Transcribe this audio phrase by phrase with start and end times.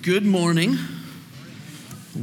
[0.00, 0.78] Good morning.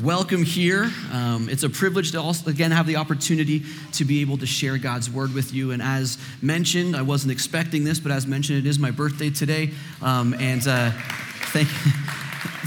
[0.01, 0.89] Welcome here.
[1.11, 4.77] Um, it's a privilege to also, again, have the opportunity to be able to share
[4.77, 5.71] God's word with you.
[5.71, 9.71] And as mentioned, I wasn't expecting this, but as mentioned, it is my birthday today.
[10.01, 10.91] Um, and uh,
[11.51, 11.67] thank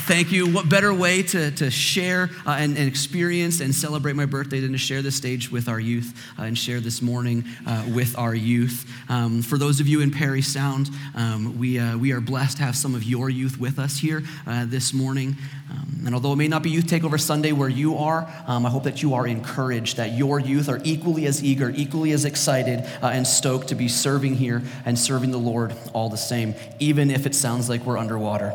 [0.05, 0.49] Thank you.
[0.49, 4.73] What better way to, to share uh, and, and, experience and celebrate my birthday than
[4.73, 8.35] to share the stage with our youth uh, and share this morning uh, with our
[8.35, 8.85] youth?
[9.09, 12.65] Um, for those of you in Parry Sound, um, we, uh, we are blessed to
[12.65, 15.37] have some of your youth with us here uh, this morning.
[15.71, 18.71] Um, and although it may not be Youth Takeover Sunday where you are, um, I
[18.71, 22.81] hope that you are encouraged that your youth are equally as eager, equally as excited,
[23.01, 27.09] uh, and stoked to be serving here and serving the Lord all the same, even
[27.09, 28.53] if it sounds like we're underwater.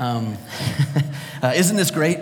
[0.00, 0.38] Um,
[1.42, 2.18] uh, isn't this great?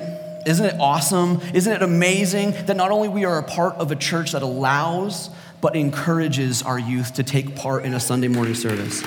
[0.47, 1.41] Isn't it awesome?
[1.55, 5.31] Isn't it amazing that not only we are a part of a church that allows
[5.61, 9.03] but encourages our youth to take part in a Sunday morning service?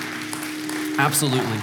[0.97, 1.59] Absolutely.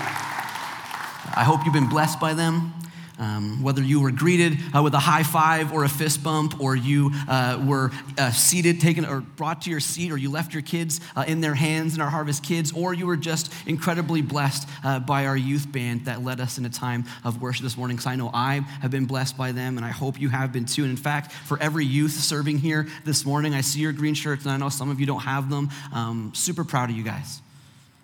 [1.34, 2.74] I hope you've been blessed by them.
[3.18, 6.77] Um, whether you were greeted uh, with a high five or a fist bump, or
[6.77, 10.62] you uh, were uh, seated, taken, or brought to your seat, or you left your
[10.62, 14.69] kids uh, in their hands in our Harvest Kids, or you were just incredibly blessed
[14.84, 17.96] uh, by our youth band that led us in a time of worship this morning.
[17.96, 20.64] Because I know I have been blessed by them, and I hope you have been
[20.64, 20.83] too.
[20.83, 24.44] And in fact, for every youth serving here this morning, I see your green shirts,
[24.44, 25.70] and I know some of you don't have them.
[25.92, 27.41] Um, super proud of you guys.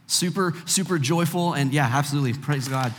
[0.07, 2.35] Super, super joyful, and yeah, absolutely.
[2.35, 2.93] Praise God.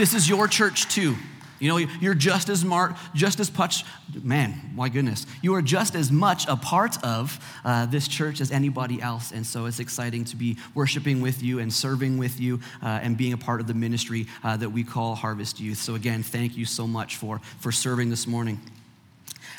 [0.00, 1.14] This is your church too.
[1.58, 3.84] You know, you're just as smart, just as much,
[4.22, 8.50] man, my goodness, you are just as much a part of uh, this church as
[8.50, 9.30] anybody else.
[9.30, 13.14] And so it's exciting to be worshiping with you and serving with you uh, and
[13.14, 15.76] being a part of the ministry uh, that we call Harvest Youth.
[15.76, 18.58] So again, thank you so much for, for serving this morning.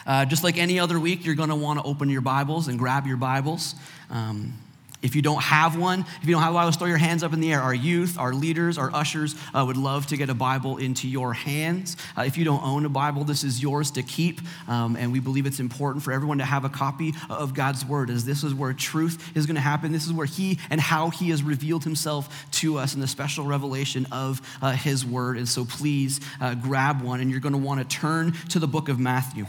[0.07, 2.79] Uh, just like any other week, you're going to want to open your Bibles and
[2.79, 3.75] grab your Bibles.
[4.09, 4.55] Um,
[5.01, 7.33] if you don't have one, if you don't have a Bible, throw your hands up
[7.33, 7.61] in the air.
[7.61, 11.33] Our youth, our leaders, our ushers uh, would love to get a Bible into your
[11.33, 11.97] hands.
[12.15, 14.41] Uh, if you don't own a Bible, this is yours to keep.
[14.67, 18.11] Um, and we believe it's important for everyone to have a copy of God's Word,
[18.11, 19.91] as this is where truth is going to happen.
[19.91, 23.45] This is where He and how He has revealed Himself to us in the special
[23.45, 25.37] revelation of uh, His Word.
[25.37, 28.67] And so please uh, grab one, and you're going to want to turn to the
[28.67, 29.47] book of Matthew.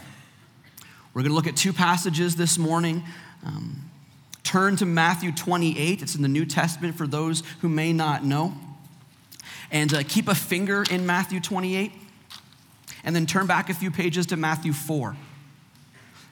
[1.12, 3.02] We're going to look at two passages this morning.
[3.44, 3.90] Um,
[4.52, 6.02] Turn to Matthew 28.
[6.02, 8.52] It's in the New Testament for those who may not know.
[9.70, 11.90] And uh, keep a finger in Matthew 28.
[13.02, 15.16] And then turn back a few pages to Matthew 4.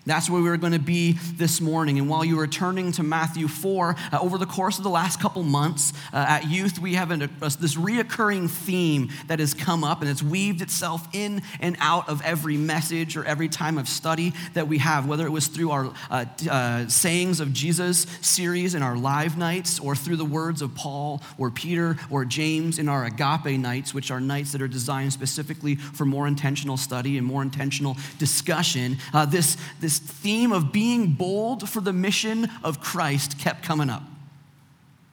[0.06, 1.98] That's where we're going to be this morning.
[1.98, 5.20] And while you are turning to Matthew 4, uh, over the course of the last
[5.20, 9.84] couple months uh, at youth, we have an, a, this reoccurring theme that has come
[9.84, 13.88] up and it's weaved itself in and out of every message or every time of
[13.88, 18.74] study that we have, whether it was through our uh, uh Sayings of Jesus series
[18.74, 22.88] in our live nights or through the words of Paul or Peter or James in
[22.88, 27.26] our agape nights, which are nights that are designed specifically for more intentional study and
[27.26, 28.96] more intentional discussion.
[29.12, 33.90] Uh, this, this this theme of being bold for the mission of Christ kept coming
[33.90, 34.04] up.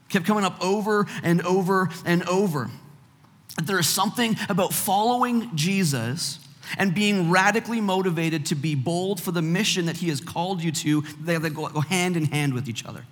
[0.10, 2.70] Kept coming up over and over and over.
[3.64, 6.40] There is something about following Jesus
[6.78, 10.72] and being radically motivated to be bold for the mission that he has called you
[10.72, 13.04] to, they go hand in hand with each other.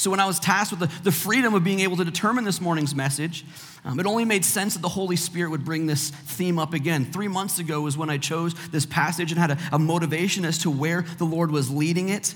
[0.00, 2.58] So, when I was tasked with the, the freedom of being able to determine this
[2.58, 3.44] morning's message,
[3.84, 7.04] um, it only made sense that the Holy Spirit would bring this theme up again.
[7.04, 10.56] Three months ago was when I chose this passage and had a, a motivation as
[10.60, 12.34] to where the Lord was leading it.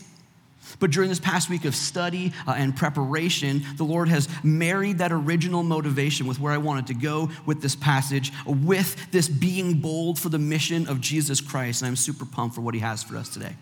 [0.78, 5.10] But during this past week of study uh, and preparation, the Lord has married that
[5.10, 10.18] original motivation with where I wanted to go with this passage, with this being bold
[10.18, 11.80] for the mission of Jesus Christ.
[11.80, 13.56] And I'm super pumped for what He has for us today.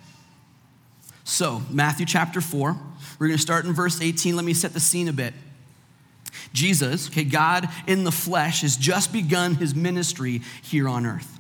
[1.25, 2.77] So, Matthew chapter 4,
[3.19, 4.35] we're going to start in verse 18.
[4.37, 5.35] Let me set the scene a bit.
[6.53, 11.39] Jesus, okay, God in the flesh, has just begun his ministry here on earth.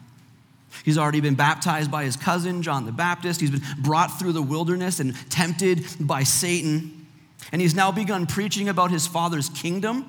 [0.84, 3.40] He's already been baptized by his cousin, John the Baptist.
[3.40, 7.06] He's been brought through the wilderness and tempted by Satan.
[7.52, 10.08] And he's now begun preaching about his father's kingdom.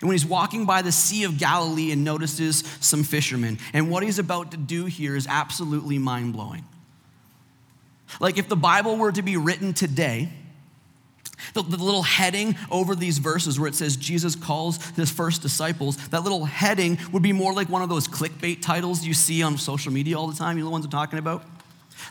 [0.00, 4.02] And when he's walking by the Sea of Galilee and notices some fishermen, and what
[4.02, 6.64] he's about to do here is absolutely mind blowing.
[8.18, 10.30] Like if the Bible were to be written today,
[11.54, 15.96] the, the, little heading over these verses where it says Jesus calls his first disciples,
[16.08, 19.56] that little heading would be more like one of those clickbait titles you see on
[19.58, 20.56] social media all the time.
[20.56, 21.44] You know the ones I'm talking about?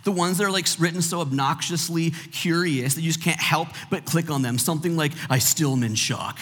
[0.03, 4.05] The ones that are like written so obnoxiously curious that you just can't help but
[4.05, 4.57] click on them.
[4.57, 6.39] Something like, I still am in shock.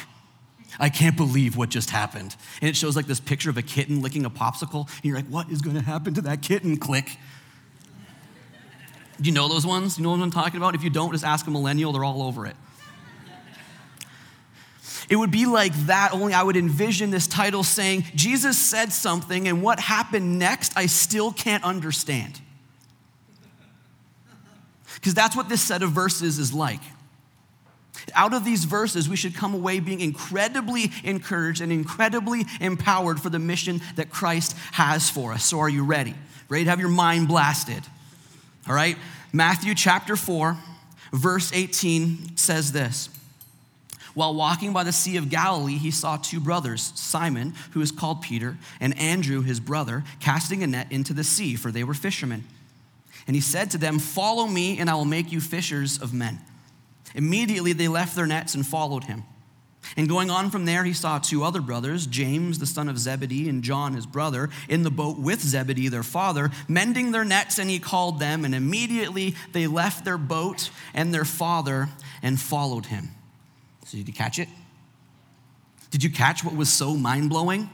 [0.79, 2.35] I can't believe what just happened.
[2.61, 4.87] And it shows like this picture of a kitten licking a popsicle.
[4.97, 6.77] And you're like, what is going to happen to that kitten?
[6.77, 7.17] Click.
[9.19, 9.97] Do you know those ones?
[9.97, 10.75] You know what I'm talking about?
[10.75, 12.55] If you don't, just ask a millennial, they're all over it.
[15.09, 19.47] It would be like that, only I would envision this title saying, Jesus said something,
[19.47, 22.41] and what happened next, I still can't understand.
[24.95, 26.81] Because that's what this set of verses is like.
[28.13, 33.29] Out of these verses, we should come away being incredibly encouraged and incredibly empowered for
[33.29, 35.45] the mission that Christ has for us.
[35.45, 36.15] So, are you ready?
[36.49, 37.83] Ready to have your mind blasted?
[38.67, 38.97] All right?
[39.31, 40.57] Matthew chapter 4,
[41.13, 43.09] verse 18 says this
[44.13, 48.21] While walking by the Sea of Galilee, he saw two brothers, Simon, who is called
[48.21, 52.43] Peter, and Andrew, his brother, casting a net into the sea, for they were fishermen.
[53.25, 56.39] And he said to them, Follow me, and I will make you fishers of men.
[57.15, 59.23] Immediately they left their nets and followed him.
[59.95, 63.47] And going on from there, he saw two other brothers, James, the son of Zebedee,
[63.47, 67.69] and John, his brother, in the boat with Zebedee, their father, mending their nets, and
[67.69, 68.43] he called them.
[68.43, 71.89] And immediately they left their boat and their father
[72.21, 73.09] and followed him.
[73.85, 74.49] So, did you catch it?
[75.91, 77.69] Did you catch what was so mind blowing?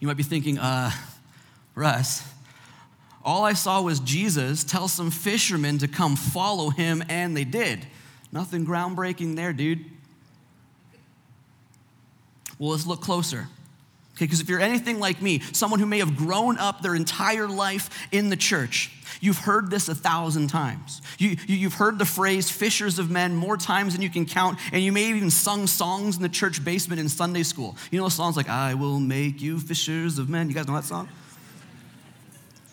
[0.00, 0.90] You might be thinking, uh,
[1.74, 2.26] Russ,
[3.24, 7.86] all I saw was Jesus tell some fishermen to come follow him, and they did.
[8.32, 9.84] Nothing groundbreaking there, dude.
[12.58, 13.48] Well, let's look closer.
[14.18, 17.46] Okay, because if you're anything like me, someone who may have grown up their entire
[17.46, 18.90] life in the church,
[19.20, 21.00] you've heard this a thousand times.
[21.18, 24.58] You, you, have heard the phrase fishers of men more times than you can count,
[24.72, 27.76] and you may have even sung songs in the church basement in Sunday school.
[27.92, 30.48] You know songs like, I will make you fishers of men.
[30.48, 31.08] You guys know that song?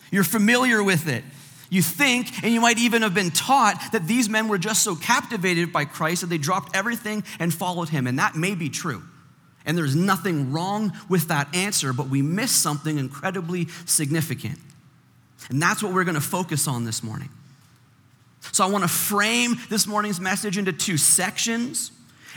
[0.10, 1.24] You're familiar with it.
[1.70, 4.96] You think, and you might even have been taught, that these men were just so
[4.96, 8.08] captivated by Christ that they dropped everything and followed him.
[8.08, 9.04] And that may be true.
[9.66, 14.60] And there's nothing wrong with that answer, but we miss something incredibly significant.
[15.50, 17.30] And that's what we're going to focus on this morning.
[18.52, 21.92] So I want to frame this morning's message into two sections.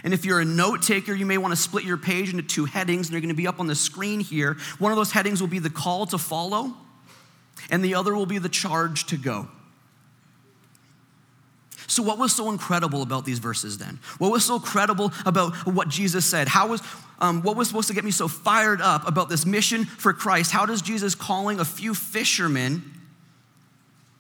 [0.05, 2.65] And if you're a note taker, you may want to split your page into two
[2.65, 4.57] headings, and they're going to be up on the screen here.
[4.79, 6.75] One of those headings will be the call to follow
[7.71, 9.49] and the other will be the charge to go.
[11.89, 13.99] So, what was so incredible about these verses then?
[14.19, 16.47] What was so credible about what Jesus said?
[16.47, 16.83] How was,
[17.19, 20.53] um, what was supposed to get me so fired up about this mission for Christ?
[20.53, 22.83] How does Jesus calling a few fishermen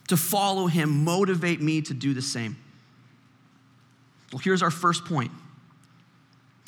[0.09, 2.57] to follow him motivate me to do the same?
[4.33, 5.31] Well, here's our first point.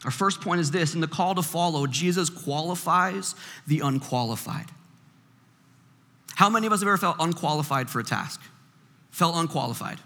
[0.05, 3.35] Our first point is this in the call to follow, Jesus qualifies
[3.67, 4.67] the unqualified.
[6.41, 8.41] How many of us have ever felt unqualified for a task?
[9.11, 9.99] Felt unqualified.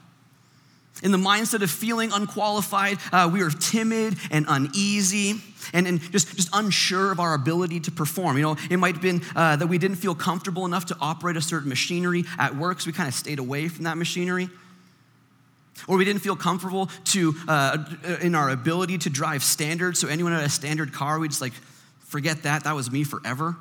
[1.00, 5.36] In the mindset of feeling unqualified, uh, we are timid and uneasy
[5.72, 8.36] and, and just, just unsure of our ability to perform.
[8.36, 11.36] You know, it might have been uh, that we didn't feel comfortable enough to operate
[11.36, 14.48] a certain machinery at work, so we kind of stayed away from that machinery.
[15.86, 17.78] Or we didn't feel comfortable to, uh,
[18.22, 21.54] in our ability to drive standard, so anyone had a standard car, we'd just like,
[22.00, 23.54] forget that, that was me forever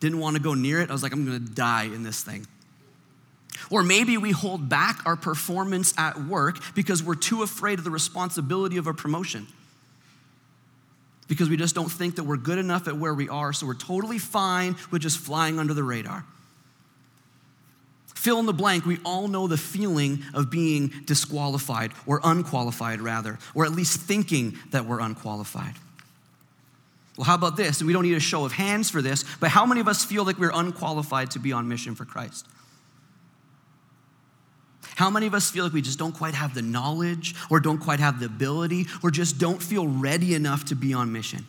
[0.00, 0.90] didn't want to go near it.
[0.90, 2.46] I was like, I'm going to die in this thing.
[3.70, 7.90] Or maybe we hold back our performance at work because we're too afraid of the
[7.90, 9.46] responsibility of a promotion.
[11.26, 13.74] Because we just don't think that we're good enough at where we are, so we're
[13.74, 16.24] totally fine with just flying under the radar.
[18.14, 23.38] Fill in the blank, we all know the feeling of being disqualified or unqualified, rather,
[23.54, 25.74] or at least thinking that we're unqualified.
[27.18, 27.80] Well, how about this?
[27.80, 30.04] And we don't need a show of hands for this, but how many of us
[30.04, 32.46] feel like we're unqualified to be on mission for Christ?
[34.94, 37.78] How many of us feel like we just don't quite have the knowledge or don't
[37.78, 41.44] quite have the ability or just don't feel ready enough to be on mission?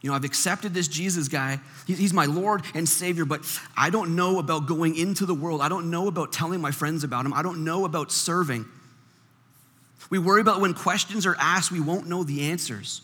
[0.00, 1.58] You know, I've accepted this Jesus guy.
[1.88, 3.40] He's my Lord and Savior, but
[3.76, 5.60] I don't know about going into the world.
[5.60, 7.34] I don't know about telling my friends about him.
[7.34, 8.64] I don't know about serving.
[10.08, 13.02] We worry about when questions are asked, we won't know the answers.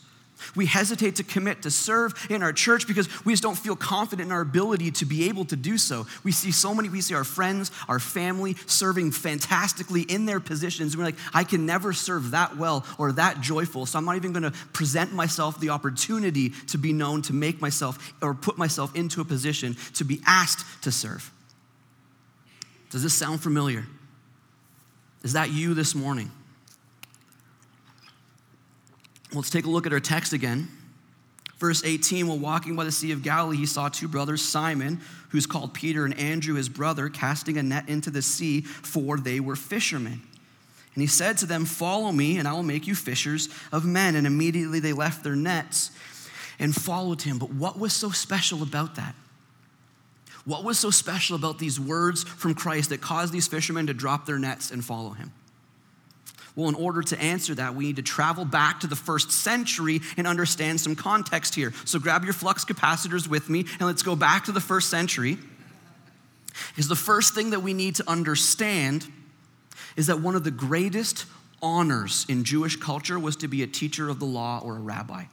[0.54, 4.26] We hesitate to commit to serve in our church because we just don't feel confident
[4.26, 6.06] in our ability to be able to do so.
[6.24, 10.92] We see so many, we see our friends, our family serving fantastically in their positions.
[10.92, 14.16] And we're like, I can never serve that well or that joyful, so I'm not
[14.16, 18.58] even going to present myself the opportunity to be known, to make myself or put
[18.58, 21.32] myself into a position to be asked to serve.
[22.90, 23.86] Does this sound familiar?
[25.22, 26.30] Is that you this morning?
[29.32, 30.68] Let's take a look at our text again.
[31.58, 35.46] Verse 18, while walking by the Sea of Galilee, he saw two brothers, Simon, who's
[35.46, 39.56] called Peter, and Andrew, his brother, casting a net into the sea, for they were
[39.56, 40.20] fishermen.
[40.94, 44.16] And he said to them, Follow me, and I will make you fishers of men.
[44.16, 45.90] And immediately they left their nets
[46.58, 47.38] and followed him.
[47.38, 49.14] But what was so special about that?
[50.46, 54.26] What was so special about these words from Christ that caused these fishermen to drop
[54.26, 55.32] their nets and follow him?
[56.54, 60.00] Well, in order to answer that, we need to travel back to the first century
[60.16, 61.72] and understand some context here.
[61.84, 65.36] So grab your flux capacitors with me and let's go back to the first century.
[66.68, 69.06] Because the first thing that we need to understand
[69.96, 71.26] is that one of the greatest
[71.62, 75.24] honors in Jewish culture was to be a teacher of the law or a rabbi.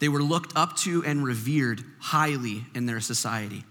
[0.00, 3.64] They were looked up to and revered highly in their society.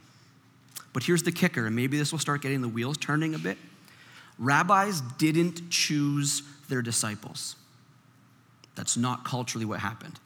[0.94, 3.58] But here's the kicker, and maybe this will start getting the wheels turning a bit.
[4.40, 7.56] Rabbis didn't choose their disciples.
[8.76, 10.20] That's not culturally what happened.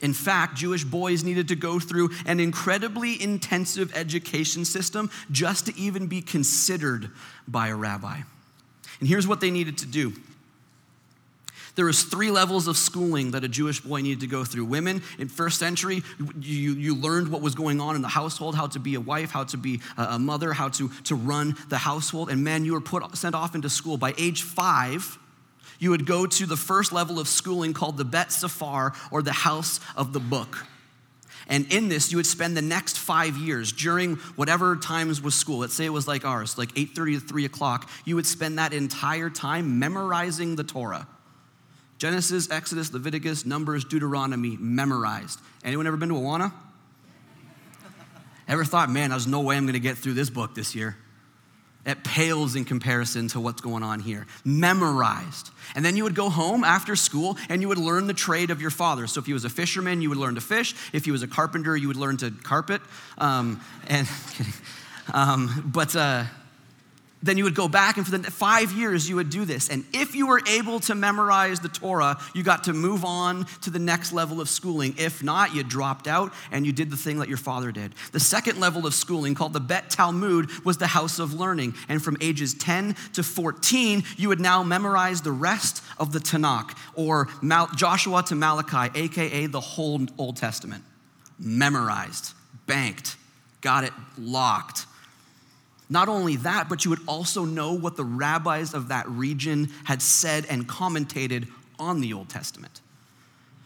[0.00, 5.76] In fact, Jewish boys needed to go through an incredibly intensive education system just to
[5.78, 7.10] even be considered
[7.46, 8.20] by a rabbi.
[8.98, 10.12] And here's what they needed to do
[11.76, 14.64] there was three levels of schooling that a Jewish boy needed to go through.
[14.64, 16.02] Women in first century,
[16.40, 19.30] you, you learned what was going on in the household, how to be a wife,
[19.30, 22.30] how to be a mother, how to, to run the household.
[22.30, 23.96] And men, you were put, sent off into school.
[23.96, 25.18] By age five,
[25.78, 29.32] you would go to the first level of schooling called the Bet Sefer, or the
[29.32, 30.66] House of the Book.
[31.48, 35.58] And in this, you would spend the next five years during whatever times was school.
[35.58, 37.90] Let's say it was like ours, like 8:30 to 3 o'clock.
[38.04, 41.08] You would spend that entire time memorizing the Torah.
[42.00, 45.38] Genesis, Exodus, Leviticus, Numbers, Deuteronomy, memorized.
[45.62, 46.50] Anyone ever been to Awana?
[48.48, 50.96] Ever thought, man, there's no way I'm going to get through this book this year?
[51.84, 54.26] It pales in comparison to what's going on here.
[54.46, 55.50] Memorized.
[55.74, 58.62] And then you would go home after school and you would learn the trade of
[58.62, 59.06] your father.
[59.06, 60.74] So if he was a fisherman, you would learn to fish.
[60.94, 62.80] If he was a carpenter, you would learn to carpet.
[63.18, 64.08] Um, and
[65.12, 66.24] um, but uh,
[67.22, 69.68] then you would go back, and for the five years, you would do this.
[69.68, 73.70] And if you were able to memorize the Torah, you got to move on to
[73.70, 74.94] the next level of schooling.
[74.96, 77.94] If not, you dropped out and you did the thing that your father did.
[78.12, 81.74] The second level of schooling, called the Bet Talmud, was the house of learning.
[81.88, 86.76] And from ages 10 to 14, you would now memorize the rest of the Tanakh,
[86.94, 87.28] or
[87.76, 90.84] Joshua to Malachi, AKA the whole Old Testament.
[91.38, 92.32] Memorized,
[92.66, 93.16] banked,
[93.60, 94.86] got it locked.
[95.90, 100.00] Not only that, but you would also know what the rabbis of that region had
[100.00, 101.48] said and commentated
[101.80, 102.80] on the Old Testament.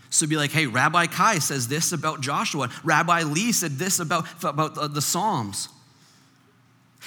[0.08, 2.70] So be like, hey, Rabbi Kai says this about Joshua.
[2.82, 5.68] Rabbi Lee said this about, about the Psalms.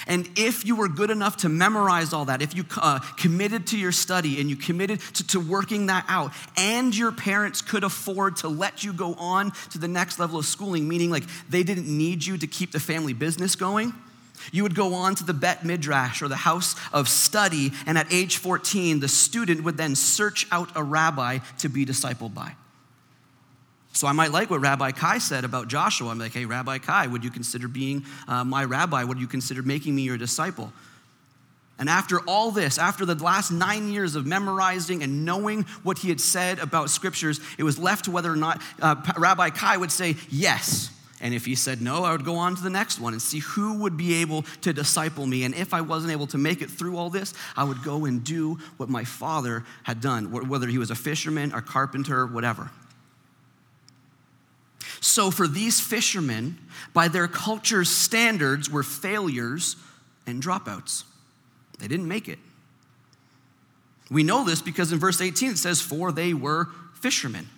[0.06, 3.78] And if you were good enough to memorize all that, if you uh, committed to
[3.78, 8.36] your study and you committed to, to working that out, and your parents could afford
[8.36, 11.88] to let you go on to the next level of schooling, meaning like they didn't
[11.88, 13.92] need you to keep the family business going,
[14.52, 18.12] you would go on to the Bet Midrash or the house of study, and at
[18.12, 22.54] age 14, the student would then search out a rabbi to be discipled by.
[23.92, 26.10] So I might like what Rabbi Kai said about Joshua.
[26.10, 29.02] I'm like, hey, Rabbi Kai, would you consider being uh, my rabbi?
[29.02, 30.72] Would you consider making me your disciple?
[31.80, 36.08] And after all this, after the last nine years of memorizing and knowing what he
[36.08, 39.92] had said about scriptures, it was left to whether or not uh, Rabbi Kai would
[39.92, 40.90] say yes.
[41.20, 43.40] And if he said no, I would go on to the next one and see
[43.40, 45.44] who would be able to disciple me.
[45.44, 48.22] And if I wasn't able to make it through all this, I would go and
[48.22, 52.70] do what my father had done, whether he was a fisherman, a carpenter, whatever.
[55.00, 56.58] So, for these fishermen,
[56.92, 59.76] by their culture's standards, were failures
[60.26, 61.04] and dropouts.
[61.78, 62.38] They didn't make it.
[64.10, 67.48] We know this because in verse 18 it says, For they were fishermen.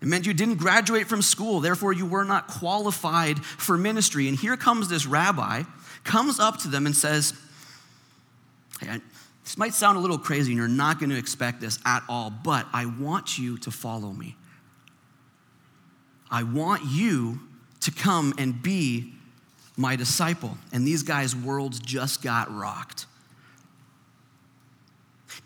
[0.00, 4.28] It meant you didn't graduate from school, therefore you were not qualified for ministry.
[4.28, 5.64] And here comes this rabbi,
[6.04, 7.34] comes up to them and says,
[8.80, 9.00] hey,
[9.42, 12.30] this might sound a little crazy and you're not going to expect this at all,
[12.30, 14.36] but I want you to follow me.
[16.30, 17.40] I want you
[17.80, 19.14] to come and be
[19.76, 20.58] my disciple.
[20.72, 23.06] And these guys' worlds just got rocked.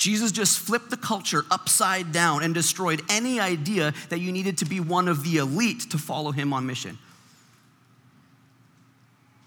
[0.02, 4.64] Jesus just flipped the culture upside down and destroyed any idea that you needed to
[4.64, 6.98] be one of the elite to follow him on mission.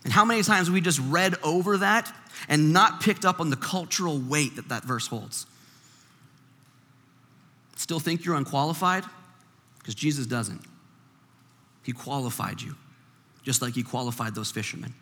[0.05, 2.09] And how many times we just read over that
[2.47, 5.45] and not picked up on the cultural weight that that verse holds?
[7.75, 9.03] Still think you're unqualified?
[9.79, 10.62] Because Jesus doesn't.
[11.83, 12.75] He qualified you,
[13.43, 14.93] just like he qualified those fishermen.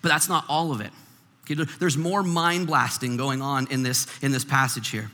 [0.00, 0.92] But that's not all of it.
[1.54, 5.10] There's more mind blasting going on in this, in this passage here.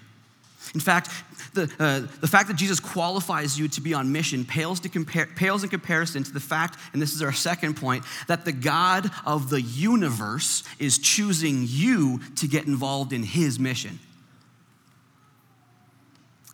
[0.72, 1.10] In fact,
[1.52, 5.26] the, uh, the fact that Jesus qualifies you to be on mission pales, to compare,
[5.26, 9.10] pales in comparison to the fact, and this is our second point, that the God
[9.26, 13.98] of the universe is choosing you to get involved in his mission.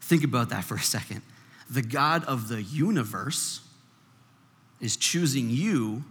[0.03, 1.23] Think about that for a second.
[1.71, 3.61] The God of the universe
[4.81, 6.03] is choosing you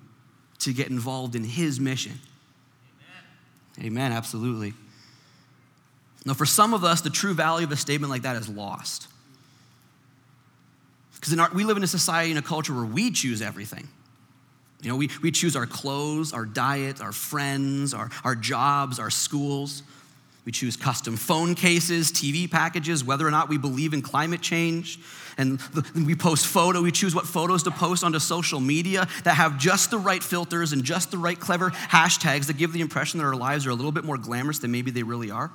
[0.60, 2.20] to get involved in his mission.
[3.82, 4.74] Amen, absolutely.
[6.26, 9.08] Now, for some of us, the true value of a statement like that is lost.
[11.16, 13.88] Because we live in a society and a culture where we choose everything.
[14.82, 19.10] You know, we, we choose our clothes, our diet, our friends, our, our jobs, our
[19.10, 19.84] schools.
[20.50, 24.98] We choose custom phone cases, TV packages, whether or not we believe in climate change.
[25.38, 25.62] And
[25.94, 29.92] we post photo, we choose what photos to post onto social media that have just
[29.92, 33.36] the right filters and just the right clever hashtags that give the impression that our
[33.36, 35.52] lives are a little bit more glamorous than maybe they really are.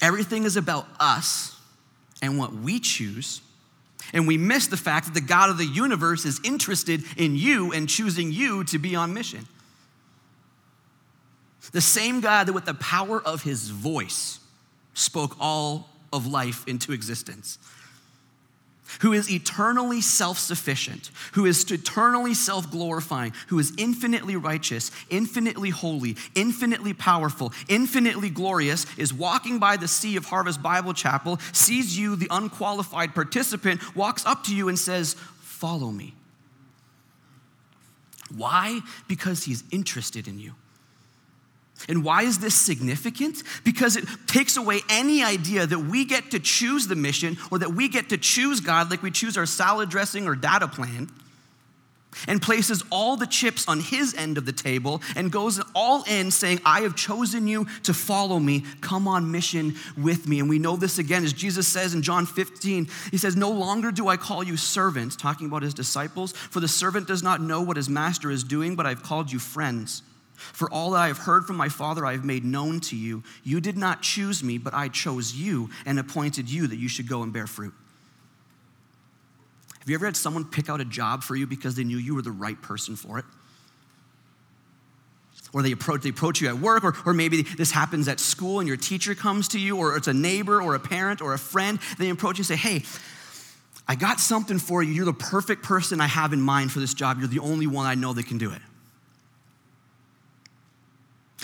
[0.00, 1.60] Everything is about us
[2.22, 3.42] and what we choose.
[4.14, 7.74] And we miss the fact that the God of the universe is interested in you
[7.74, 9.46] and choosing you to be on mission.
[11.72, 14.40] The same God that, with the power of his voice,
[14.94, 17.58] spoke all of life into existence
[19.00, 25.70] who is eternally self sufficient, who is eternally self glorifying, who is infinitely righteous, infinitely
[25.70, 31.96] holy, infinitely powerful, infinitely glorious, is walking by the sea of Harvest Bible Chapel, sees
[31.96, 36.14] you, the unqualified participant, walks up to you and says, Follow me.
[38.34, 38.80] Why?
[39.08, 40.54] Because he's interested in you.
[41.88, 43.42] And why is this significant?
[43.64, 47.72] Because it takes away any idea that we get to choose the mission or that
[47.72, 51.08] we get to choose God like we choose our salad dressing or data plan
[52.26, 56.30] and places all the chips on his end of the table and goes all in
[56.30, 58.64] saying, I have chosen you to follow me.
[58.80, 60.40] Come on mission with me.
[60.40, 63.90] And we know this again as Jesus says in John 15, he says, No longer
[63.90, 67.62] do I call you servants, talking about his disciples, for the servant does not know
[67.62, 70.02] what his master is doing, but I've called you friends.
[70.40, 73.22] For all that I have heard from my Father, I have made known to you.
[73.44, 77.08] You did not choose me, but I chose you and appointed you that you should
[77.08, 77.74] go and bear fruit.
[79.78, 82.14] Have you ever had someone pick out a job for you because they knew you
[82.14, 83.24] were the right person for it?
[85.52, 88.60] Or they approach, they approach you at work, or, or maybe this happens at school
[88.60, 91.38] and your teacher comes to you, or it's a neighbor or a parent or a
[91.38, 91.78] friend.
[91.98, 92.82] They approach you and say, Hey,
[93.88, 94.92] I got something for you.
[94.92, 97.18] You're the perfect person I have in mind for this job.
[97.18, 98.62] You're the only one I know that can do it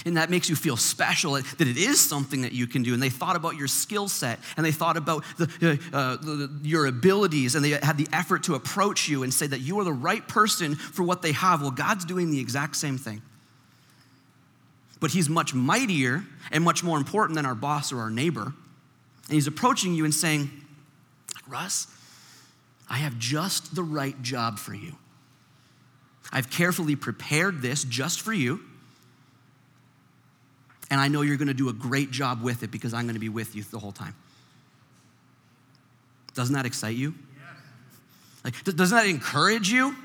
[0.04, 2.92] and that makes you feel special that it is something that you can do.
[2.92, 6.50] And they thought about your skill set and they thought about the, uh, uh, the,
[6.62, 9.84] your abilities and they had the effort to approach you and say that you are
[9.84, 11.62] the right person for what they have.
[11.62, 13.22] Well, God's doing the exact same thing.
[15.00, 18.42] But He's much mightier and much more important than our boss or our neighbor.
[18.44, 20.50] And He's approaching you and saying,
[21.48, 21.86] Russ,
[22.88, 24.96] I have just the right job for you.
[26.32, 28.60] I've carefully prepared this just for you.
[30.90, 33.14] And I know you're going to do a great job with it because I'm going
[33.14, 34.14] to be with you the whole time.
[36.34, 37.14] Doesn't that excite you?
[38.44, 39.96] Like, doesn't that encourage you?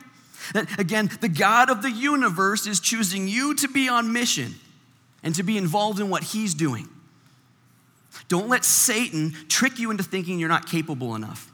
[0.54, 4.56] That, again, the God of the universe is choosing you to be on mission
[5.22, 6.90] and to be involved in what he's doing.
[8.28, 11.52] Don't let Satan trick you into thinking you're not capable enough.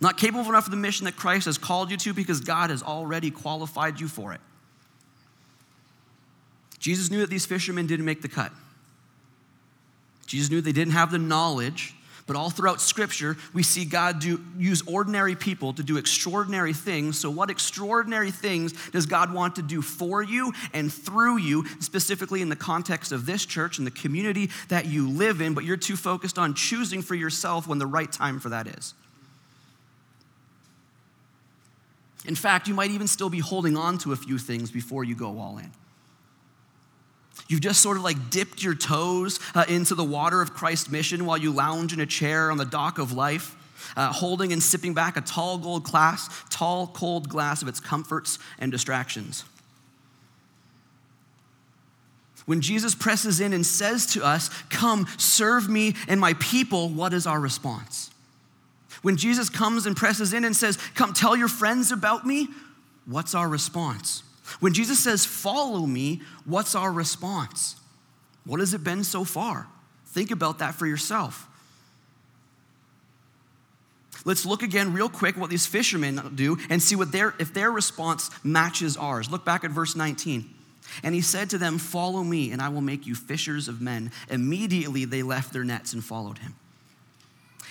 [0.00, 2.82] Not capable enough of the mission that Christ has called you to because God has
[2.82, 4.40] already qualified you for it.
[6.80, 8.50] Jesus knew that these fishermen didn't make the cut.
[10.26, 11.94] Jesus knew they didn't have the knowledge,
[12.26, 17.18] but all throughout Scripture, we see God do, use ordinary people to do extraordinary things.
[17.18, 22.40] So, what extraordinary things does God want to do for you and through you, specifically
[22.40, 25.76] in the context of this church and the community that you live in, but you're
[25.76, 28.94] too focused on choosing for yourself when the right time for that is?
[32.26, 35.16] In fact, you might even still be holding on to a few things before you
[35.16, 35.72] go all in.
[37.50, 41.26] You've just sort of like dipped your toes uh, into the water of Christ's mission
[41.26, 43.56] while you lounge in a chair on the dock of life,
[43.96, 48.38] uh, holding and sipping back a tall gold glass, tall cold glass of its comforts
[48.60, 49.44] and distractions.
[52.46, 57.12] When Jesus presses in and says to us, Come, serve me and my people, what
[57.12, 58.12] is our response?
[59.02, 62.46] When Jesus comes and presses in and says, Come, tell your friends about me,
[63.06, 64.22] what's our response?
[64.58, 67.76] When Jesus says, Follow me, what's our response?
[68.44, 69.68] What has it been so far?
[70.06, 71.46] Think about that for yourself.
[74.24, 77.70] Let's look again, real quick, what these fishermen do and see what their, if their
[77.70, 79.30] response matches ours.
[79.30, 80.48] Look back at verse 19.
[81.02, 84.10] And he said to them, Follow me, and I will make you fishers of men.
[84.28, 86.54] Immediately they left their nets and followed him.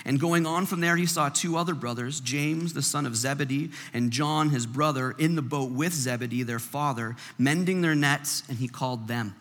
[0.05, 3.71] And going on from there, he saw two other brothers, James, the son of Zebedee,
[3.93, 8.57] and John, his brother, in the boat with Zebedee, their father, mending their nets, and
[8.57, 9.35] he called them.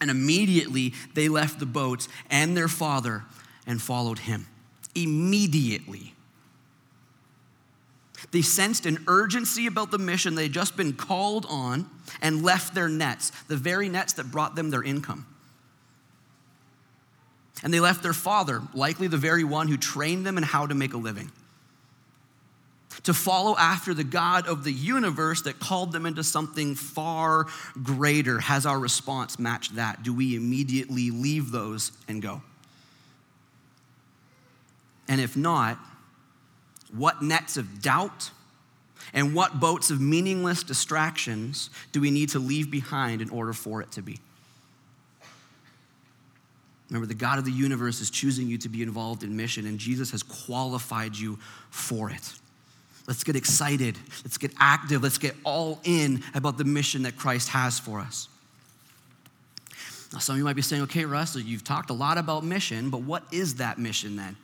[0.00, 3.24] And immediately they left the boat and their father
[3.66, 4.46] and followed him.
[4.94, 6.14] Immediately.
[8.30, 11.88] They sensed an urgency about the mission they'd just been called on
[12.20, 15.26] and left their nets, the very nets that brought them their income.
[17.62, 20.74] And they left their father, likely the very one who trained them in how to
[20.74, 21.30] make a living,
[23.04, 27.46] to follow after the God of the universe that called them into something far
[27.82, 28.40] greater.
[28.40, 30.02] Has our response matched that?
[30.02, 32.42] Do we immediately leave those and go?
[35.08, 35.78] And if not,
[36.92, 38.30] what nets of doubt
[39.12, 43.82] and what boats of meaningless distractions do we need to leave behind in order for
[43.82, 44.18] it to be?
[46.94, 49.80] Remember, the God of the universe is choosing you to be involved in mission, and
[49.80, 52.32] Jesus has qualified you for it.
[53.08, 53.98] Let's get excited.
[54.22, 55.02] Let's get active.
[55.02, 58.28] Let's get all in about the mission that Christ has for us.
[60.12, 62.90] Now, some of you might be saying, okay, Russ, you've talked a lot about mission,
[62.90, 64.36] but what is that mission then?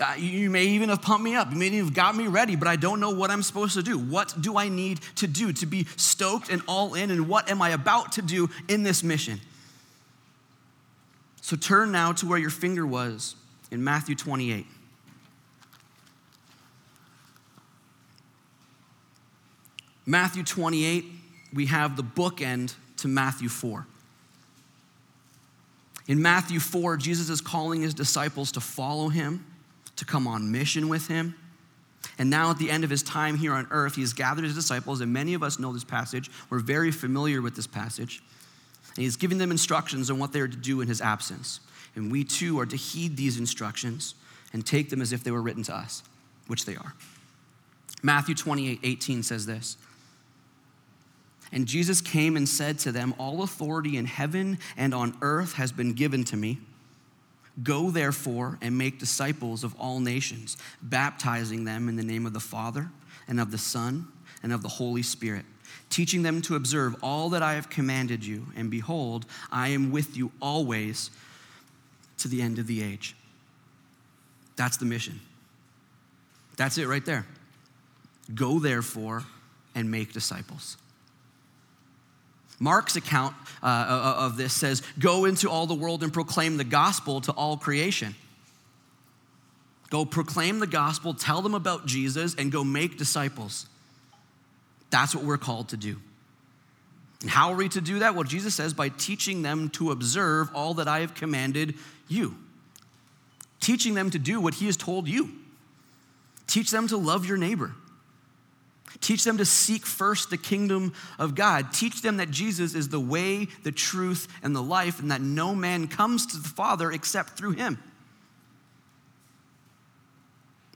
[0.00, 1.52] Uh, you may even have pumped me up.
[1.52, 3.84] You may even have got me ready, but I don't know what I'm supposed to
[3.84, 3.96] do.
[3.96, 7.12] What do I need to do to be stoked and all in?
[7.12, 9.40] And what am I about to do in this mission?
[11.48, 13.34] So turn now to where your finger was
[13.70, 14.66] in Matthew 28.
[20.04, 21.06] Matthew 28,
[21.54, 23.86] we have the bookend to Matthew 4.
[26.06, 29.46] In Matthew 4, Jesus is calling his disciples to follow him
[29.96, 31.34] to come on mission with him.
[32.18, 34.54] And now, at the end of his time here on earth, he has gathered his
[34.54, 36.30] disciples, and many of us know this passage.
[36.50, 38.22] We're very familiar with this passage.
[38.98, 41.60] And he's giving them instructions on what they are to do in his absence.
[41.94, 44.16] And we too are to heed these instructions
[44.52, 46.02] and take them as if they were written to us,
[46.48, 46.94] which they are.
[48.02, 49.76] Matthew 28 18 says this.
[51.52, 55.70] And Jesus came and said to them, All authority in heaven and on earth has
[55.70, 56.58] been given to me.
[57.62, 62.40] Go therefore and make disciples of all nations, baptizing them in the name of the
[62.40, 62.90] Father
[63.28, 64.08] and of the Son
[64.42, 65.44] and of the Holy Spirit,
[65.90, 68.46] teaching them to observe all that I have commanded you.
[68.56, 71.10] And behold, I am with you always
[72.18, 73.16] to the end of the age.
[74.56, 75.20] That's the mission.
[76.56, 77.26] That's it right there.
[78.34, 79.24] Go therefore
[79.74, 80.76] and make disciples.
[82.60, 87.20] Mark's account uh, of this says, Go into all the world and proclaim the gospel
[87.22, 88.16] to all creation.
[89.90, 93.66] Go proclaim the gospel, tell them about Jesus, and go make disciples.
[94.90, 95.98] That's what we're called to do.
[97.20, 98.14] And how are we to do that?
[98.14, 101.74] Well, Jesus says, by teaching them to observe all that I have commanded
[102.06, 102.36] you.
[103.60, 105.30] Teaching them to do what he has told you.
[106.46, 107.72] Teach them to love your neighbor.
[109.00, 111.72] Teach them to seek first the kingdom of God.
[111.72, 115.54] Teach them that Jesus is the way, the truth, and the life, and that no
[115.54, 117.78] man comes to the Father except through him.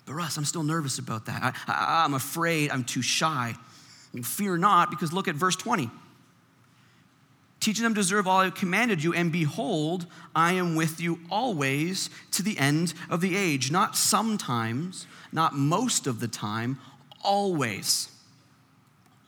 [0.05, 1.57] But Russ, I'm still nervous about that.
[1.67, 3.55] I, am afraid I'm too shy.
[4.21, 5.91] Fear not, because look at verse 20.
[7.61, 11.21] Teaching them to observe all I have commanded you, and behold, I am with you
[11.31, 13.71] always to the end of the age.
[13.71, 16.79] Not sometimes, not most of the time,
[17.23, 18.11] always,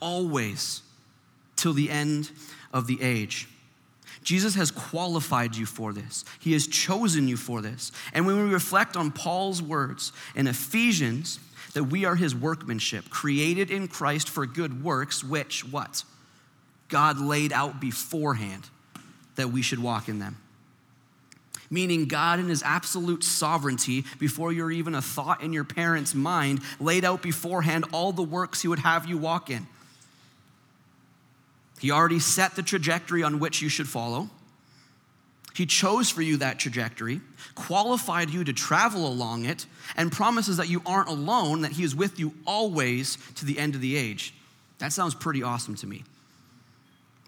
[0.01, 0.83] always,
[1.55, 2.31] till the end
[2.73, 3.49] of the age.
[4.25, 6.25] Jesus has qualified you for this.
[6.41, 7.93] He has chosen you for this.
[8.13, 11.39] And when we reflect on Paul's words in Ephesians,
[11.75, 16.05] that we are his workmanship, created in Christ for good works, which what?
[16.89, 18.69] God laid out beforehand
[19.37, 20.37] that we should walk in them
[21.75, 26.61] meaning God in his absolute sovereignty, before you're even a thought in your parents' mind,
[26.81, 29.67] laid out beforehand all the works he would have you walk in.
[31.81, 34.31] He already set the trajectory on which you should follow.
[35.55, 37.21] He chose for you that trajectory,
[37.55, 41.95] qualified you to travel along it, and promises that you aren't alone, that He is
[41.95, 44.35] with you always to the end of the age.
[44.79, 46.03] That sounds pretty awesome to me.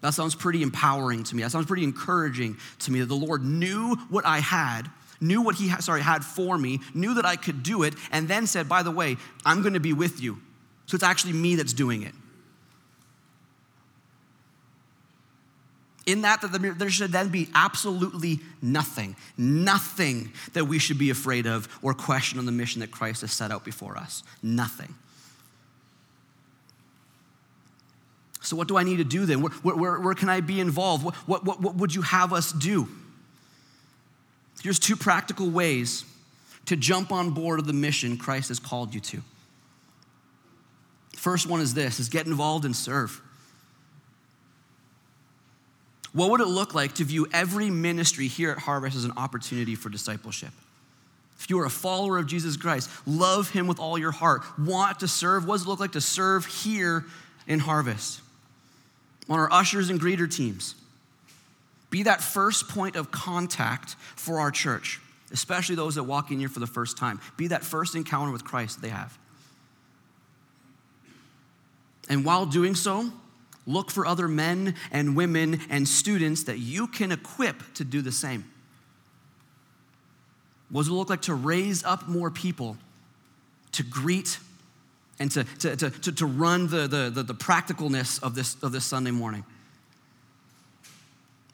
[0.01, 1.43] That sounds pretty empowering to me.
[1.43, 4.83] That sounds pretty encouraging to me that the Lord knew what I had,
[5.21, 8.45] knew what He sorry, had for me, knew that I could do it, and then
[8.45, 10.39] said, by the way, I'm going to be with you.
[10.85, 12.13] So it's actually me that's doing it.
[16.07, 21.45] In that, that there should then be absolutely nothing, nothing that we should be afraid
[21.45, 24.23] of or question on the mission that Christ has set out before us.
[24.41, 24.95] Nothing.
[28.39, 29.41] So, what do I need to do then?
[29.41, 31.03] Where, where, where can I be involved?
[31.03, 32.87] What, what, what, what would you have us do?
[34.63, 36.05] Here's two practical ways
[36.67, 39.21] to jump on board of the mission Christ has called you to.
[41.17, 43.21] First one is this is get involved and serve.
[46.13, 49.75] What would it look like to view every ministry here at Harvest as an opportunity
[49.75, 50.51] for discipleship?
[51.39, 55.01] If you are a follower of Jesus Christ, love him with all your heart, want
[55.01, 57.05] to serve, what does it look like to serve here
[57.45, 58.21] in Harvest?
[59.29, 60.75] On our ushers and greeter teams.
[61.89, 64.99] Be that first point of contact for our church,
[65.31, 67.19] especially those that walk in here for the first time.
[67.37, 69.17] Be that first encounter with Christ they have.
[72.09, 73.11] And while doing so,
[73.67, 78.11] look for other men and women and students that you can equip to do the
[78.11, 78.45] same.
[80.69, 82.77] What does it look like to raise up more people
[83.73, 84.39] to greet
[85.19, 88.71] and to, to, to, to, to run the, the, the, the practicalness of this, of
[88.71, 89.43] this Sunday morning?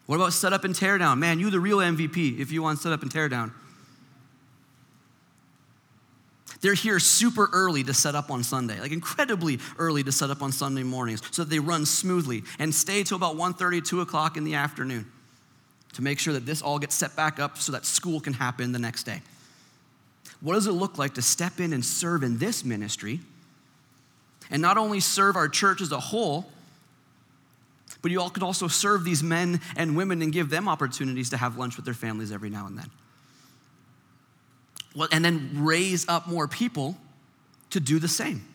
[0.06, 1.20] What about set up and tear down?
[1.20, 3.54] Man, you the real MVP if you want set up and tear down.
[6.64, 10.42] They're here super early to set up on Sunday, like incredibly early to set up
[10.42, 14.38] on Sunday mornings so that they run smoothly and stay till about 1.30, 2 o'clock
[14.38, 15.06] in the afternoon
[15.92, 18.72] to make sure that this all gets set back up so that school can happen
[18.72, 19.22] the next day.
[20.40, 23.20] What does it look like to step in and serve in this ministry
[24.50, 26.46] and not only serve our church as a whole,
[28.02, 31.38] but you all could also serve these men and women and give them opportunities to
[31.38, 32.90] have lunch with their families every now and then.
[34.96, 36.98] Well, and then raise up more people
[37.72, 38.46] to do the same.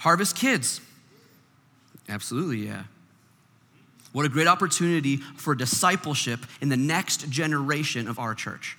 [0.00, 0.80] Harvest kids.
[2.08, 2.84] Absolutely, yeah.
[4.12, 8.78] What a great opportunity for discipleship in the next generation of our church.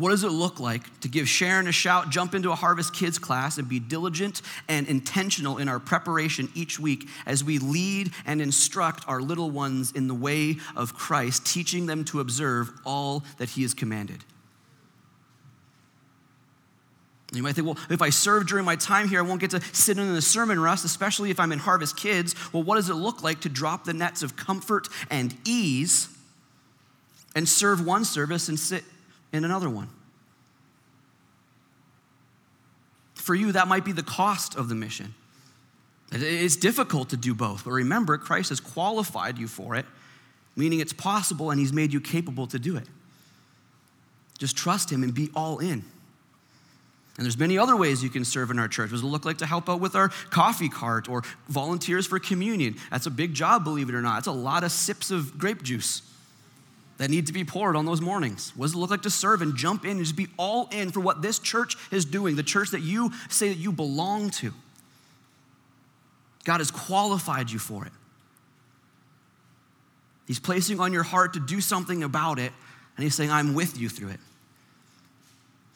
[0.00, 3.18] What does it look like to give Sharon a shout, jump into a Harvest Kids
[3.18, 8.40] class, and be diligent and intentional in our preparation each week as we lead and
[8.40, 13.50] instruct our little ones in the way of Christ, teaching them to observe all that
[13.50, 14.24] He has commanded?
[17.34, 19.60] You might think, well, if I serve during my time here, I won't get to
[19.74, 22.34] sit in the sermon rest, especially if I'm in Harvest Kids.
[22.54, 26.08] Well, what does it look like to drop the nets of comfort and ease
[27.36, 28.82] and serve one service and sit
[29.32, 29.88] in another one.
[33.14, 35.14] For you, that might be the cost of the mission.
[36.12, 39.86] It's difficult to do both, but remember, Christ has qualified you for it,
[40.56, 42.88] meaning it's possible and He's made you capable to do it.
[44.38, 45.84] Just trust Him and be all in.
[47.16, 48.90] And there's many other ways you can serve in our church.
[48.90, 52.18] What does it look like to help out with our coffee cart or volunteers for
[52.18, 52.76] communion?
[52.90, 54.18] That's a big job, believe it or not.
[54.18, 56.02] It's a lot of sips of grape juice
[57.00, 58.52] that need to be poured on those mornings?
[58.54, 60.90] What does it look like to serve and jump in and just be all in
[60.90, 64.52] for what this church is doing, the church that you say that you belong to?
[66.44, 67.92] God has qualified you for it.
[70.26, 72.52] He's placing on your heart to do something about it,
[72.98, 74.20] and He's saying, I'm with you through it.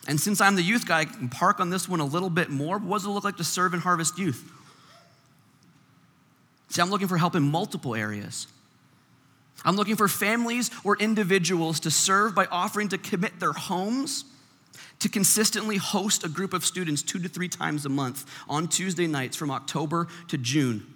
[0.07, 2.51] And since I'm the youth guy, I can park on this one a little bit
[2.51, 2.77] more.
[2.77, 4.53] What does it look like to serve and Harvest Youth?
[6.69, 8.47] See, I'm looking for help in multiple areas.
[9.65, 14.25] I'm looking for families or individuals to serve by offering to commit their homes
[15.01, 19.07] to consistently host a group of students two to three times a month on Tuesday
[19.07, 20.87] nights from October to June.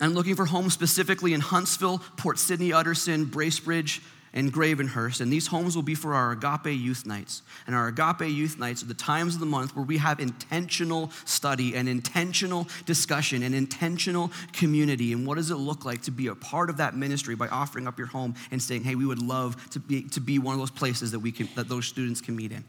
[0.00, 4.02] I'm looking for homes specifically in Huntsville, Port Sydney, Utterson, Bracebridge,
[4.36, 5.20] and Gravenhurst.
[5.20, 7.42] And these homes will be for our Agape Youth Nights.
[7.66, 11.10] And our Agape Youth Nights are the times of the month where we have intentional
[11.24, 15.12] study and intentional discussion and intentional community.
[15.12, 17.88] And what does it look like to be a part of that ministry by offering
[17.88, 20.60] up your home and saying, hey, we would love to be, to be one of
[20.60, 22.62] those places that, we can, that those students can meet in?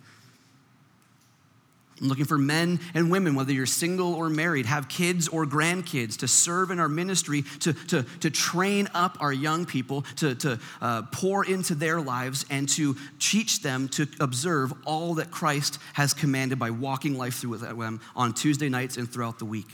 [2.00, 6.18] I'm looking for men and women, whether you're single or married, have kids or grandkids,
[6.18, 10.60] to serve in our ministry, to, to, to train up our young people, to, to
[10.80, 16.14] uh, pour into their lives, and to teach them to observe all that Christ has
[16.14, 19.68] commanded by walking life through with them on Tuesday nights and throughout the week.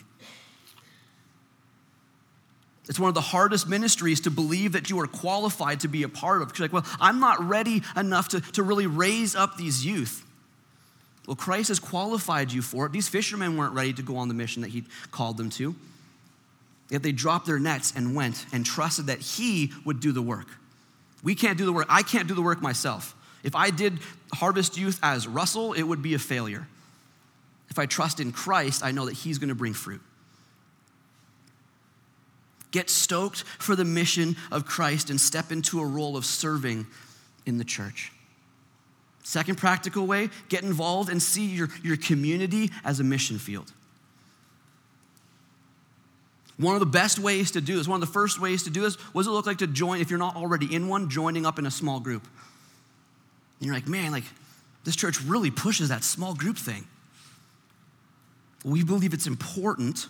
[2.87, 6.09] It's one of the hardest ministries to believe that you are qualified to be a
[6.09, 6.57] part of.
[6.57, 10.25] You're like, well, I'm not ready enough to, to really raise up these youth.
[11.27, 12.91] Well, Christ has qualified you for it.
[12.91, 15.75] These fishermen weren't ready to go on the mission that he called them to.
[16.89, 20.47] Yet they dropped their nets and went and trusted that he would do the work.
[21.23, 21.87] We can't do the work.
[21.89, 23.15] I can't do the work myself.
[23.43, 23.99] If I did
[24.33, 26.67] Harvest Youth as Russell, it would be a failure.
[27.69, 30.01] If I trust in Christ, I know that he's going to bring fruit.
[32.71, 36.87] Get stoked for the mission of Christ and step into a role of serving
[37.45, 38.11] in the church.
[39.23, 43.71] Second practical way, get involved and see your, your community as a mission field.
[46.57, 48.81] One of the best ways to do this, one of the first ways to do
[48.81, 51.45] this, what does it look like to join, if you're not already in one, joining
[51.45, 52.27] up in a small group?
[53.59, 54.25] And you're like, man, like,
[54.83, 56.85] this church really pushes that small group thing.
[58.65, 60.07] We believe it's important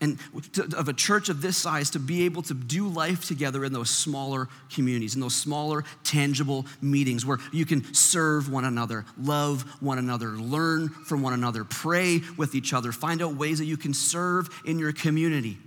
[0.00, 0.18] and
[0.52, 3.72] to, of a church of this size to be able to do life together in
[3.72, 9.62] those smaller communities, in those smaller, tangible meetings where you can serve one another, love
[9.80, 13.76] one another, learn from one another, pray with each other, find out ways that you
[13.76, 15.58] can serve in your community.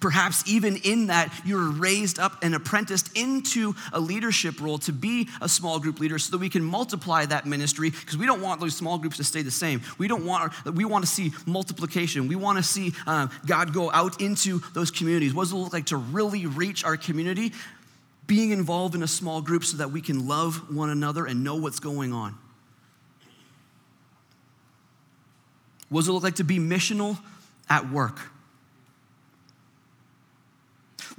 [0.00, 5.28] Perhaps even in that, you're raised up and apprenticed into a leadership role to be
[5.40, 8.60] a small group leader so that we can multiply that ministry because we don't want
[8.60, 9.82] those small groups to stay the same.
[9.98, 12.28] We don't want, we want to see multiplication.
[12.28, 15.34] We want to see uh, God go out into those communities.
[15.34, 17.52] What does it look like to really reach our community?
[18.26, 21.56] Being involved in a small group so that we can love one another and know
[21.56, 22.38] what's going on.
[25.88, 27.18] What does it look like to be missional
[27.68, 28.20] at work?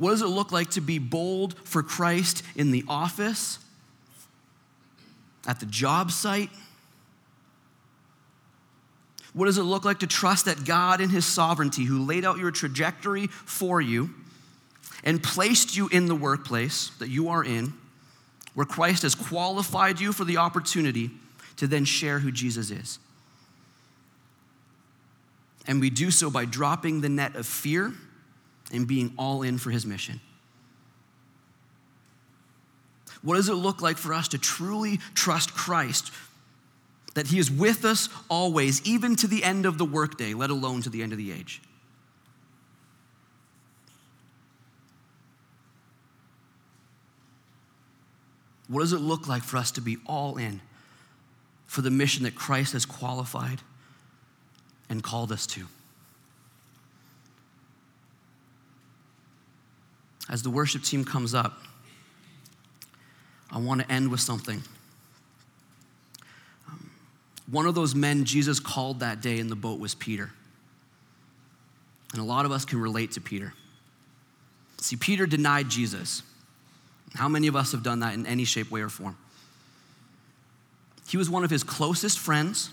[0.01, 3.59] What does it look like to be bold for Christ in the office,
[5.45, 6.49] at the job site?
[9.33, 12.39] What does it look like to trust that God in His sovereignty, who laid out
[12.39, 14.09] your trajectory for you
[15.03, 17.71] and placed you in the workplace that you are in,
[18.55, 21.11] where Christ has qualified you for the opportunity
[21.57, 22.97] to then share who Jesus is?
[25.67, 27.93] And we do so by dropping the net of fear
[28.71, 30.19] and being all in for his mission.
[33.21, 36.11] What does it look like for us to truly trust Christ?
[37.13, 40.81] That he is with us always, even to the end of the workday, let alone
[40.83, 41.61] to the end of the age.
[48.67, 50.61] What does it look like for us to be all in
[51.65, 53.61] for the mission that Christ has qualified
[54.89, 55.67] and called us to?
[60.29, 61.61] As the worship team comes up,
[63.51, 64.61] I want to end with something.
[66.67, 66.89] Um,
[67.49, 70.31] one of those men Jesus called that day in the boat was Peter.
[72.13, 73.53] And a lot of us can relate to Peter.
[74.79, 76.23] See, Peter denied Jesus.
[77.13, 79.17] How many of us have done that in any shape, way, or form?
[81.07, 82.71] He was one of his closest friends.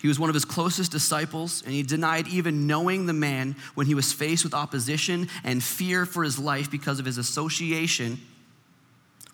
[0.00, 3.86] He was one of his closest disciples, and he denied even knowing the man when
[3.86, 8.18] he was faced with opposition and fear for his life because of his association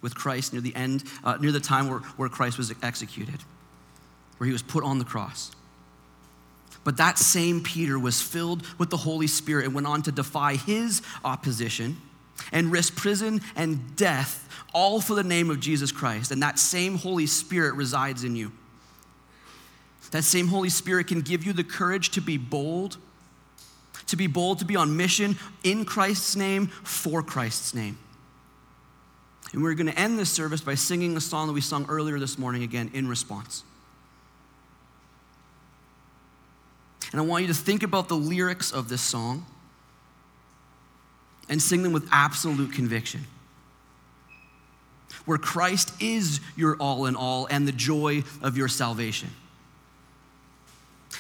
[0.02, 3.40] with Christ near the end, uh, near the time where, where Christ was executed,
[4.38, 5.52] where he was put on the cross.
[6.82, 10.56] But that same Peter was filled with the Holy Spirit and went on to defy
[10.56, 11.98] his opposition
[12.52, 16.30] and risk prison and death, all for the name of Jesus Christ.
[16.30, 18.50] And that same Holy Spirit resides in you.
[20.10, 22.96] That same Holy Spirit can give you the courage to be bold,
[24.06, 27.96] to be bold, to be on mission in Christ's name, for Christ's name.
[29.52, 32.18] And we're going to end this service by singing the song that we sung earlier
[32.18, 33.64] this morning again in response.
[37.12, 39.44] And I want you to think about the lyrics of this song
[41.48, 43.26] and sing them with absolute conviction.
[45.24, 49.30] Where Christ is your all in all and the joy of your salvation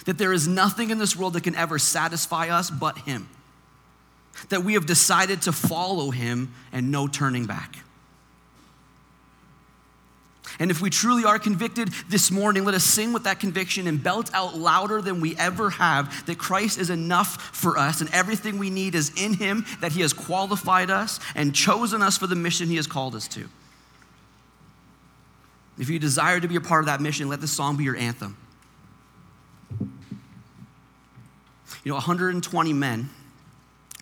[0.06, 3.28] that there is nothing in this world that can ever satisfy us but Him.
[4.48, 7.76] That we have decided to follow Him and no turning back.
[10.58, 14.02] And if we truly are convicted this morning, let us sing with that conviction and
[14.02, 18.58] belt out louder than we ever have that Christ is enough for us and everything
[18.58, 22.36] we need is in Him, that He has qualified us and chosen us for the
[22.36, 23.48] mission He has called us to.
[25.78, 27.96] If you desire to be a part of that mission, let this song be your
[27.96, 28.36] anthem.
[31.84, 33.10] You know, 120 men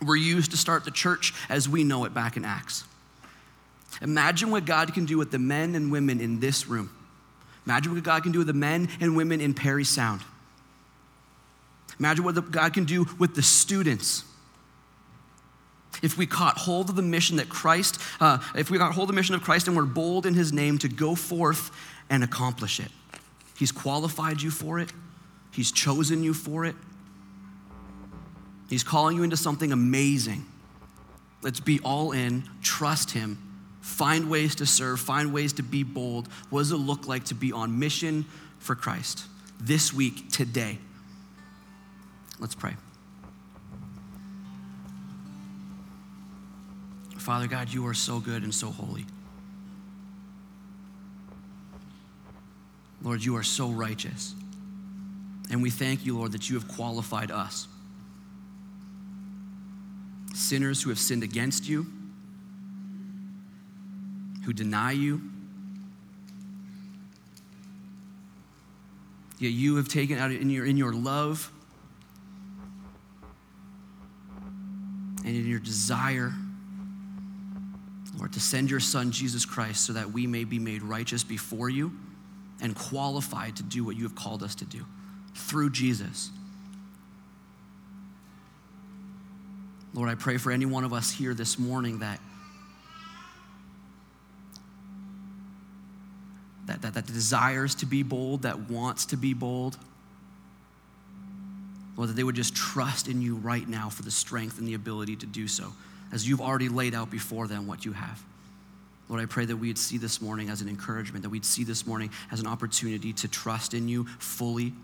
[0.05, 2.85] were used to start the church as we know it back in Acts.
[4.03, 6.91] Imagine what God can do with the men and women in this room.
[7.67, 10.23] Imagine what God can do with the men and women in Parry Sound.
[11.99, 14.25] Imagine what God can do with the students.
[16.01, 19.15] If we caught hold of the mission that Christ, uh, if we got hold of
[19.15, 21.71] the mission of Christ and we're bold in his name to go forth
[22.09, 22.91] and accomplish it.
[23.59, 24.93] He's qualified you for it,
[25.51, 26.77] He's chosen you for it.
[28.69, 30.45] He's calling you into something amazing.
[31.43, 33.39] Let's be all in, trust Him,
[33.81, 36.29] find ways to serve, find ways to be bold.
[36.51, 38.27] What does it look like to be on mission
[38.59, 39.25] for Christ
[39.61, 40.79] this week, today?
[42.39, 42.77] Let's pray.
[47.17, 49.05] Father God, you are so good and so holy.
[53.03, 54.35] Lord, you are so righteous.
[55.51, 57.69] And we thank you, Lord, that you have qualified us
[60.35, 61.87] sinners who have sinned against you,
[64.45, 65.21] who deny you,
[69.39, 71.53] Yet you have taken out in your, in your love
[75.25, 76.33] and in your desire,
[78.17, 81.71] Lord, to send your Son, Jesus Christ, so that we may be made righteous before
[81.71, 81.93] you
[82.61, 84.85] and qualified to do what you have called us to do
[85.35, 86.31] through Jesus.
[89.95, 92.21] Lord, I pray for any one of us here this morning that
[96.67, 99.79] that, that, that desires to be bold, that wants to be bold.
[101.97, 104.75] Lord, that they would just trust in you right now for the strength and the
[104.75, 105.73] ability to do so,
[106.13, 108.23] as you've already laid out before them what you have.
[109.09, 111.87] Lord, I pray that we'd see this morning as an encouragement, that we'd see this
[111.87, 114.75] morning as an opportunity to trust in you fully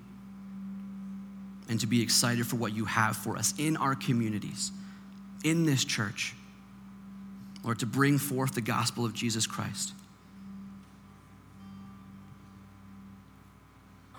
[1.69, 4.73] and to be excited for what you have for us in our communities,
[5.45, 6.35] in this church,
[7.63, 9.93] Lord, to bring forth the gospel of Jesus Christ.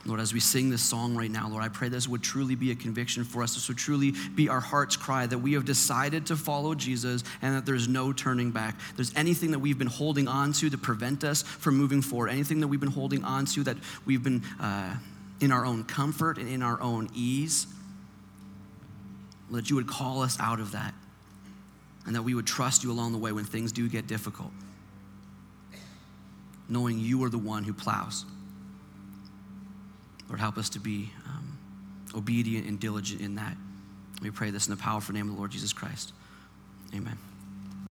[0.08, 2.70] Lord, as we sing this song right now, Lord, I pray this would truly be
[2.70, 3.56] a conviction for us.
[3.56, 7.56] This would truly be our heart's cry that we have decided to follow Jesus and
[7.56, 8.80] that there's no turning back.
[8.96, 12.60] There's anything that we've been holding on to to prevent us from moving forward, anything
[12.60, 14.96] that we've been holding on to that we've been uh,
[15.42, 17.66] in our own comfort and in our own ease,
[19.50, 20.94] that you would call us out of that
[22.06, 24.52] and that we would trust you along the way when things do get difficult,
[26.70, 28.26] knowing you are the one who plows.
[30.30, 31.58] Lord, help us to be um,
[32.16, 33.56] obedient and diligent in that.
[34.22, 36.14] We pray this in the powerful name of the Lord Jesus Christ.
[36.94, 37.18] Amen.